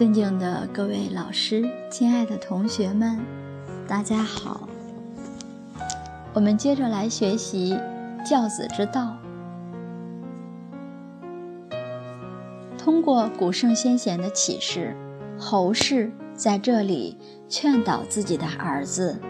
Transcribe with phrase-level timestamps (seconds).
[0.00, 3.20] 尊敬的各位老师，亲爱的同学们，
[3.86, 4.66] 大家好。
[6.32, 7.78] 我们接着来学习
[8.24, 9.14] 教子之道。
[12.78, 14.96] 通过古圣先贤的启示，
[15.38, 19.20] 侯氏在这里劝导自己的儿子，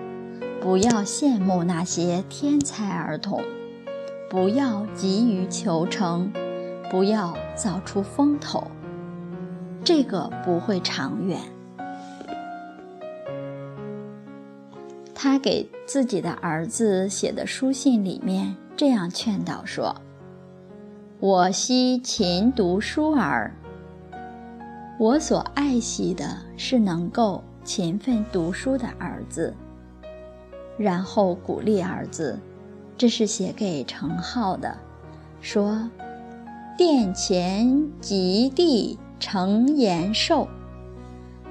[0.60, 3.42] 不要羡慕那些天才儿童，
[4.30, 6.32] 不要急于求成，
[6.88, 8.70] 不要早出风头。
[9.84, 11.40] 这个不会长远。
[15.14, 19.94] 他给自己的儿子写的书信里面这样劝导说
[21.20, 23.52] ：“我惜勤读书儿，
[24.98, 29.54] 我所爱惜的是能够勤奋读书的儿子。”
[30.78, 32.38] 然后鼓励儿子，
[32.96, 34.74] 这是写给程颢的，
[35.42, 35.90] 说
[36.78, 40.48] ：“殿前及第。”程延寿，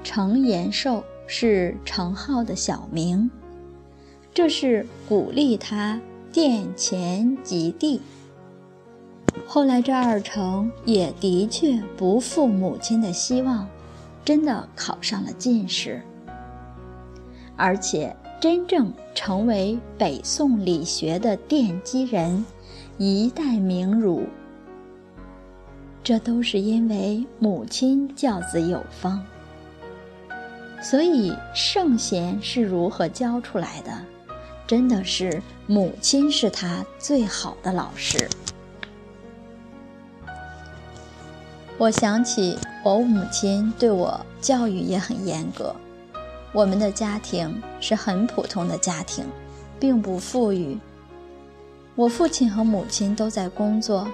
[0.02, 3.30] 程延寿是程颢的小名，
[4.34, 6.00] 这是鼓励他
[6.32, 8.00] 殿前及第。
[9.46, 13.68] 后来这二程也的确不负母亲的希望，
[14.24, 16.02] 真的考上了进士，
[17.56, 22.44] 而且真正成为北宋理学的奠基人，
[22.98, 24.26] 一代名儒。
[26.02, 29.22] 这都是因为母亲教子有方，
[30.82, 33.92] 所以圣贤是如何教出来的？
[34.66, 38.28] 真的是母亲是他最好的老师。
[41.76, 45.74] 我想起我母亲对我教育也很严格，
[46.52, 49.24] 我们的家庭是很普通的家庭，
[49.78, 50.78] 并不富裕。
[51.94, 54.08] 我父亲和母亲都在工作。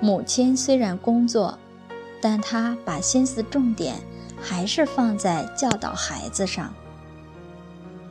[0.00, 1.58] 母亲虽然工作，
[2.20, 3.96] 但她把心思重点
[4.40, 6.72] 还是放在教导孩子上。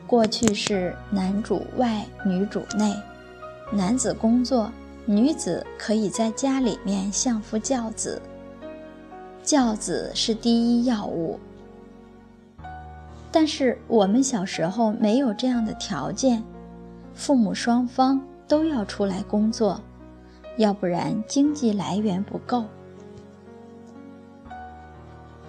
[0.06, 2.94] 过去是男主外，女主内，
[3.72, 4.72] 男子工作，
[5.06, 8.22] 女子可以在家里面相夫教子。
[9.44, 11.40] 教子是第一要务。
[13.32, 16.44] 但是我们小时候没有这样的条件，
[17.14, 19.80] 父母双方都要出来工作。
[20.58, 22.66] 要不然经济来源不够。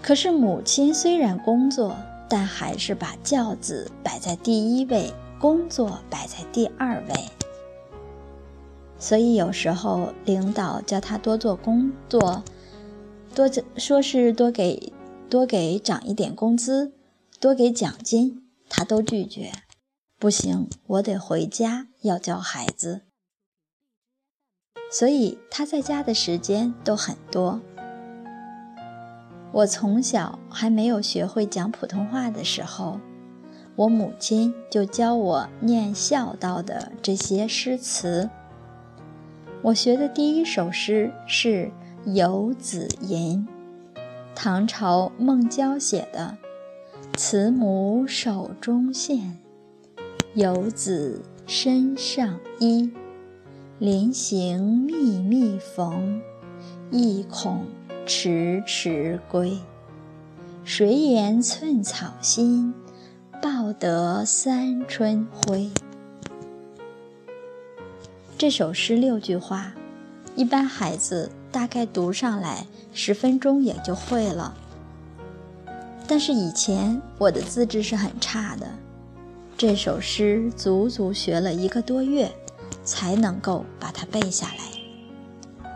[0.01, 1.97] 可是母亲虽然工作，
[2.29, 7.15] 但还是把教子摆在第一位，工作摆在第二位。
[8.99, 12.43] 所以有时候领导叫他多做工作，
[13.35, 14.93] 多说是多给
[15.29, 16.93] 多给涨一点工资，
[17.39, 19.53] 多给奖金，他都拒绝。
[20.19, 23.03] 不行，我得回家要教孩子。
[24.91, 27.60] 所以他在家的时间都很多。
[29.53, 33.00] 我从小还没有学会讲普通话的时候，
[33.77, 38.28] 我母亲就教我念孝道的这些诗词。
[39.62, 41.71] 我学的第一首诗是
[42.12, 43.47] 《游子吟》，
[44.34, 46.37] 唐朝孟郊写的
[47.16, 49.38] ：“慈母手中线，
[50.34, 52.93] 游子身上衣。”
[53.78, 56.21] 临行密密缝，
[56.91, 57.65] 意恐
[58.05, 59.56] 迟迟归。
[60.65, 62.75] 谁言寸草心，
[63.41, 65.71] 报得三春晖。
[68.37, 69.72] 这首诗六句话，
[70.34, 74.56] 一般孩子大概读上来十分钟也就会了。
[76.09, 78.66] 但是以前我的资质是很差的，
[79.56, 82.28] 这首诗足足学了一个多月。
[82.88, 85.75] 才能够把它背下来。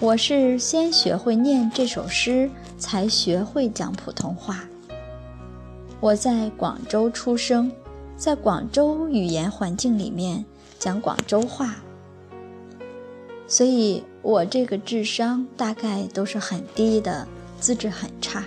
[0.00, 4.64] 我是先学会念这首诗，才学会讲普通话。
[6.00, 7.70] 我在广州出生，
[8.16, 10.44] 在广州语言环境里面
[10.80, 11.76] 讲广州话，
[13.46, 17.28] 所以我这个智商大概都是很低的，
[17.60, 18.42] 资质很差。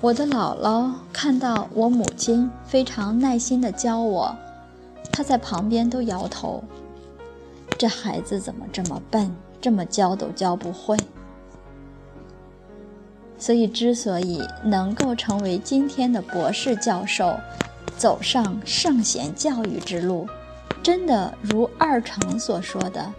[0.00, 4.36] 我的姥姥看到我母亲非常耐心地教我。
[5.12, 6.64] 他在旁边都摇头，
[7.78, 9.30] 这孩子怎么这么笨，
[9.60, 10.96] 这么教都教不会。
[13.38, 17.36] 所以，之所以能够成为今天的博士教授，
[17.96, 20.26] 走上圣贤教育之路，
[20.82, 23.12] 真的如二程所说的，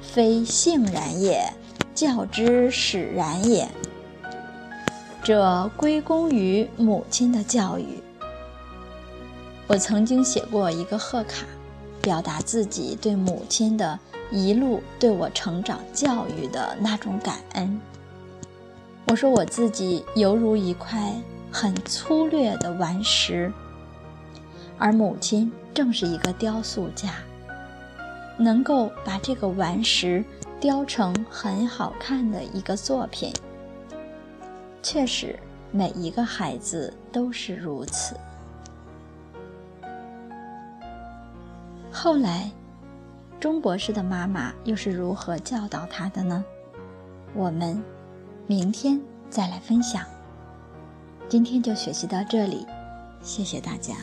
[0.00, 1.52] 非性然也，
[1.94, 3.68] 教之使然也。
[5.22, 8.02] 这归功于母亲的教育。
[9.70, 11.46] 我曾经写过一个贺卡，
[12.02, 13.96] 表达自己对母亲的
[14.32, 17.80] 一路对我成长教育的那种感恩。
[19.06, 21.14] 我说我自己犹如一块
[21.52, 23.52] 很粗略的顽石，
[24.76, 27.14] 而母亲正是一个雕塑家，
[28.36, 30.24] 能够把这个顽石
[30.58, 33.32] 雕成很好看的一个作品。
[34.82, 35.38] 确实，
[35.70, 38.16] 每一个孩子都是如此。
[42.02, 42.50] 后来，
[43.38, 46.42] 钟博士的妈妈又是如何教导他的呢？
[47.34, 47.78] 我们
[48.46, 48.98] 明天
[49.28, 50.02] 再来分享。
[51.28, 52.66] 今天就学习到这里，
[53.20, 53.96] 谢谢大家。